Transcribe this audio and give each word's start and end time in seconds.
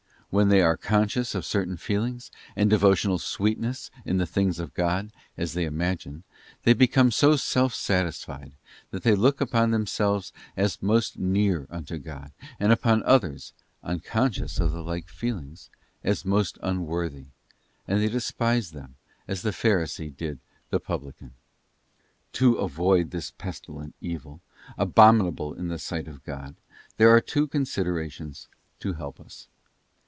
When 0.33 0.47
they 0.47 0.61
are 0.61 0.77
conscious 0.77 1.35
of 1.35 1.43
certain 1.43 1.75
feelings, 1.75 2.31
and 2.55 2.69
devotional 2.69 3.19
sweetness 3.19 3.91
in 4.05 4.17
the 4.17 4.25
things 4.25 4.59
of 4.59 4.73
God, 4.73 5.11
as 5.35 5.51
they 5.51 5.65
imagine, 5.65 6.23
they 6.63 6.71
become 6.71 7.11
so 7.11 7.35
self 7.35 7.73
satisfied, 7.73 8.53
that 8.91 9.03
they 9.03 9.13
look 9.13 9.41
upon 9.41 9.71
themselves 9.71 10.31
as 10.55 10.81
most 10.81 11.19
near 11.19 11.67
unto 11.69 11.97
God, 11.97 12.31
and 12.61 12.71
upon 12.71 13.03
others, 13.03 13.51
unconscious 13.83 14.57
of 14.61 14.71
the 14.71 14.81
like 14.81 15.09
feelings, 15.09 15.69
as 16.01 16.23
most 16.23 16.57
unworthy, 16.63 17.25
and 17.85 17.99
they 17.99 18.07
despise 18.07 18.71
them 18.71 18.95
as 19.27 19.41
the 19.41 19.51
Pharisee 19.51 20.15
did 20.15 20.39
the 20.69 20.79
Publican. 20.79 21.33
To 22.31 22.55
avoid 22.55 23.11
this 23.11 23.31
pestilent 23.31 23.95
evil, 23.99 24.39
abominable 24.77 25.53
in 25.53 25.67
the 25.67 25.77
sight 25.77 26.07
of 26.07 26.23
God, 26.23 26.55
there 26.95 27.09
are 27.13 27.19
two 27.19 27.47
considerations 27.47 28.47
to 28.79 28.93
help 28.93 29.19
us. 29.19 29.49